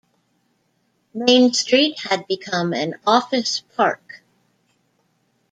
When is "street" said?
1.53-1.99